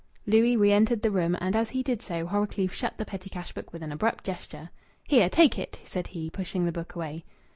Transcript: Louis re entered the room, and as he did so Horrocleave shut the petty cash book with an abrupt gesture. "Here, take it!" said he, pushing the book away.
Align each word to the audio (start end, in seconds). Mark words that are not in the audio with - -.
Louis 0.25 0.57
re 0.57 0.71
entered 0.73 1.03
the 1.03 1.11
room, 1.11 1.37
and 1.39 1.55
as 1.55 1.69
he 1.69 1.83
did 1.83 2.01
so 2.01 2.25
Horrocleave 2.25 2.73
shut 2.73 2.97
the 2.97 3.05
petty 3.05 3.29
cash 3.29 3.51
book 3.51 3.71
with 3.71 3.83
an 3.83 3.91
abrupt 3.91 4.23
gesture. 4.23 4.71
"Here, 5.07 5.29
take 5.29 5.59
it!" 5.59 5.77
said 5.83 6.07
he, 6.07 6.31
pushing 6.31 6.65
the 6.65 6.71
book 6.71 6.95
away. 6.95 7.23